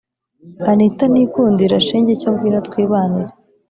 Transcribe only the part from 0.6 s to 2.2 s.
anita nikundira shenge